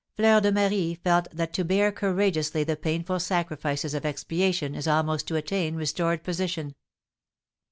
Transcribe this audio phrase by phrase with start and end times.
[0.15, 5.27] Fleur de Marie felt that to bear courageously the painful sacrifices of expiation is almost
[5.27, 6.73] to attain restored position.